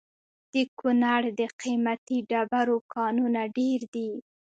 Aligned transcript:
د 0.53 0.53
کونړ 0.79 1.21
د 1.39 1.41
قیمتي 1.61 2.17
ډبرو 2.29 2.77
کانونه 2.93 3.41
ډیر 3.57 3.79
دي. 3.93 4.09